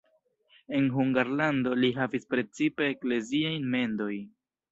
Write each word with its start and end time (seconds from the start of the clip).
En 0.77 0.87
Hungarlando 0.95 1.75
li 1.83 1.91
havis 1.99 2.25
precipe 2.33 2.89
ekleziajn 2.95 3.71
mendojn. 3.77 4.27